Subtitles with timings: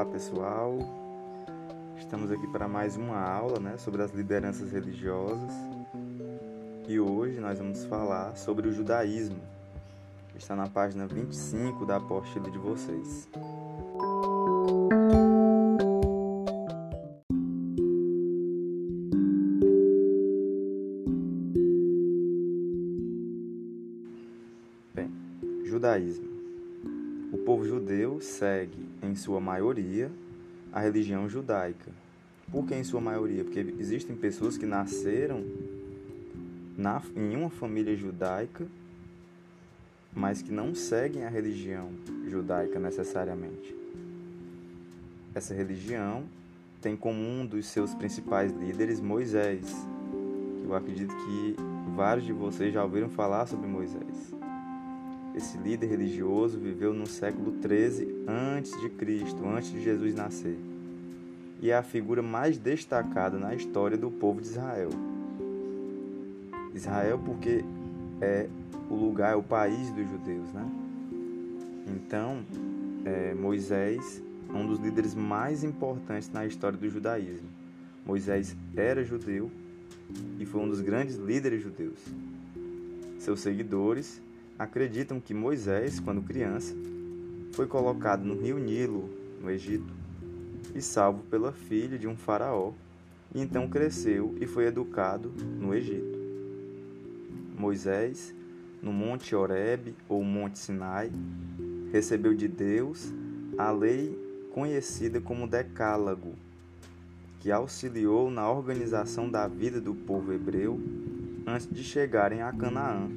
[0.00, 0.78] Olá pessoal,
[1.98, 5.52] estamos aqui para mais uma aula né, sobre as lideranças religiosas
[6.88, 9.42] e hoje nós vamos falar sobre o judaísmo.
[10.34, 13.28] Está na página 25 da apostila de vocês.
[24.94, 25.12] Bem,
[25.66, 26.29] judaísmo.
[27.32, 30.10] O povo judeu segue, em sua maioria,
[30.72, 31.92] a religião judaica.
[32.50, 33.44] Por que em sua maioria?
[33.44, 35.44] Porque existem pessoas que nasceram
[36.76, 38.66] na, em uma família judaica,
[40.12, 41.90] mas que não seguem a religião
[42.28, 43.76] judaica necessariamente.
[45.32, 46.24] Essa religião
[46.82, 49.72] tem como um dos seus principais líderes Moisés.
[50.64, 51.54] Eu acredito que
[51.94, 54.39] vários de vocês já ouviram falar sobre Moisés.
[55.34, 60.58] Esse líder religioso viveu no século 13 antes de Cristo, antes de Jesus nascer.
[61.62, 64.90] E é a figura mais destacada na história do povo de Israel.
[66.74, 67.64] Israel porque
[68.20, 68.48] é
[68.88, 70.68] o lugar, é o país dos judeus, né?
[71.86, 72.42] Então,
[73.04, 77.48] é, Moisés é um dos líderes mais importantes na história do judaísmo.
[78.04, 79.50] Moisés era judeu
[80.38, 81.98] e foi um dos grandes líderes judeus.
[83.18, 84.20] Seus seguidores
[84.60, 86.76] acreditam que Moisés, quando criança,
[87.52, 89.08] foi colocado no rio Nilo,
[89.40, 89.90] no Egito,
[90.74, 92.74] e salvo pela filha de um faraó,
[93.34, 96.18] e então cresceu e foi educado no Egito.
[97.56, 98.34] Moisés,
[98.82, 101.10] no Monte Horebe ou Monte Sinai,
[101.90, 103.14] recebeu de Deus
[103.56, 104.14] a lei
[104.52, 106.34] conhecida como Decálago,
[107.40, 110.78] que auxiliou na organização da vida do povo hebreu
[111.46, 113.08] antes de chegarem a Canaã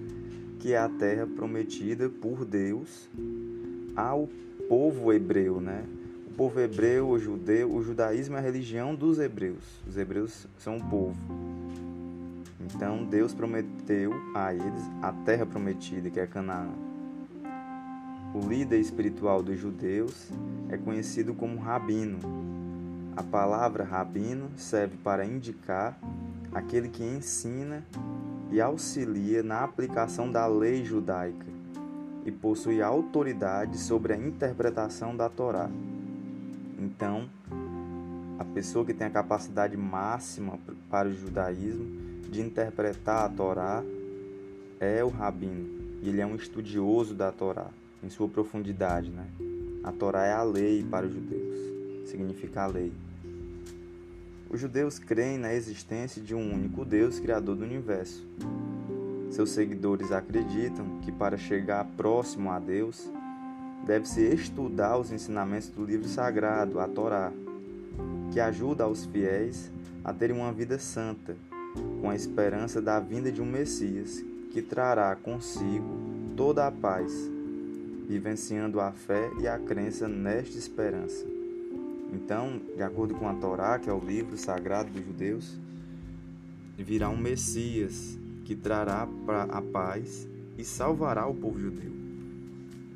[0.63, 3.09] que é a terra prometida por Deus
[3.97, 4.29] ao
[4.69, 5.83] povo hebreu, né?
[6.25, 9.61] O povo hebreu, o judeu, o judaísmo é a religião dos hebreus.
[9.85, 11.17] Os hebreus são o povo.
[12.61, 16.69] Então Deus prometeu a eles a terra prometida, que é Canaã.
[18.33, 20.29] O líder espiritual dos judeus
[20.69, 22.19] é conhecido como rabino.
[23.17, 25.99] A palavra rabino serve para indicar
[26.53, 27.83] aquele que ensina
[28.53, 31.47] e auxilia na aplicação da lei judaica
[32.23, 35.71] e possui autoridade sobre a interpretação da Torá.
[36.77, 37.27] Então,
[38.37, 41.85] a pessoa que tem a capacidade máxima para o judaísmo
[42.29, 43.83] de interpretar a Torá
[44.79, 45.97] é o rabino.
[46.03, 47.71] Ele é um estudioso da Torá
[48.03, 49.25] em sua profundidade, né?
[49.83, 51.57] A Torá é a lei para os judeus,
[52.07, 52.93] significa a lei.
[54.53, 58.23] Os judeus creem na existência de um único Deus, criador do universo.
[59.31, 63.09] Seus seguidores acreditam que para chegar próximo a Deus,
[63.83, 67.31] deve-se estudar os ensinamentos do livro sagrado, a Torá,
[68.31, 69.71] que ajuda aos fiéis
[70.03, 71.35] a terem uma vida santa,
[71.99, 75.97] com a esperança da vinda de um Messias que trará consigo
[76.37, 77.11] toda a paz,
[78.07, 81.32] vivenciando a fé e a crença nesta esperança.
[82.13, 85.59] Então, de acordo com a Torá, que é o livro sagrado dos judeus,
[86.77, 89.07] virá um Messias que trará
[89.49, 91.91] a paz e salvará o povo judeu.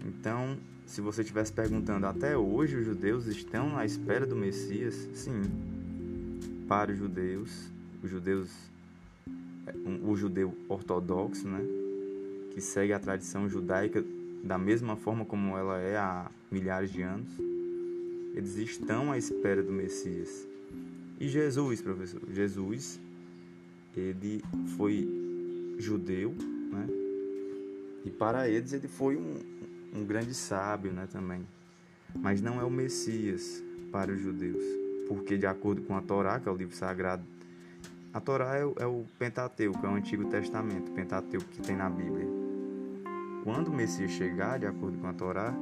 [0.05, 5.41] Então, se você estivesse perguntando até hoje os judeus estão à espera do Messias, sim.
[6.67, 7.71] Para os judeus,
[8.03, 8.49] os judeus
[10.03, 11.61] o judeu ortodoxo, né,
[12.53, 14.03] que segue a tradição judaica
[14.43, 17.27] da mesma forma como ela é há milhares de anos,
[18.33, 20.47] eles estão à espera do Messias.
[21.19, 22.21] E Jesus, professor?
[22.31, 22.99] Jesus,
[23.95, 24.43] ele
[24.77, 25.07] foi
[25.79, 26.35] judeu,
[26.71, 26.87] né?
[28.05, 29.35] E para eles ele foi um,
[29.93, 31.45] um grande sábio, né, também.
[32.15, 34.63] Mas não é o Messias para os judeus,
[35.07, 37.23] porque de acordo com a Torá, que é o livro sagrado,
[38.13, 41.89] a Torá é, é o Pentateuco, é o Antigo Testamento, o Pentateuco que tem na
[41.89, 42.27] Bíblia.
[43.43, 45.53] Quando o Messias chegar, de acordo com a Torá,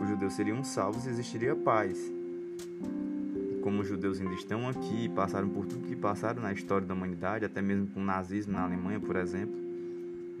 [0.00, 1.98] os judeus seriam salvos e existiria paz.
[1.98, 6.94] E como os judeus ainda estão aqui, passaram por tudo que passaram na história da
[6.94, 9.54] humanidade, até mesmo com o nazismo na Alemanha, por exemplo,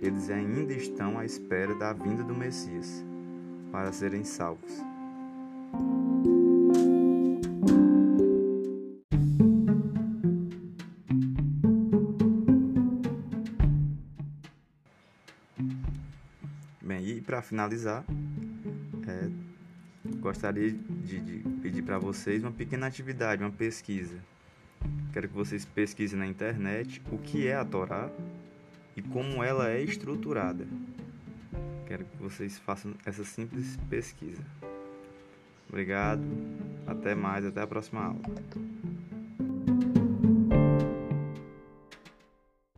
[0.00, 3.04] eles ainda estão à espera da vinda do Messias
[3.72, 4.72] para serem salvos.
[16.82, 18.04] Bem, e para finalizar,
[19.08, 19.43] é,
[20.24, 24.16] gostaria de, de pedir para vocês uma pequena atividade, uma pesquisa.
[25.12, 28.10] Quero que vocês pesquisem na internet o que é a Torá
[28.96, 30.66] e como ela é estruturada.
[31.86, 34.42] Quero que vocês façam essa simples pesquisa.
[35.68, 36.22] Obrigado.
[36.86, 38.22] Até mais, até a próxima aula.